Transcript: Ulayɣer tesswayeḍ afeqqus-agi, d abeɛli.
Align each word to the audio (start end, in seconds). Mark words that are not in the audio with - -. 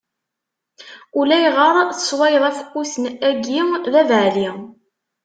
Ulayɣer 1.19 1.75
tesswayeḍ 1.91 2.43
afeqqus-agi, 2.49 3.59
d 3.91 3.93
abeɛli. 4.01 4.49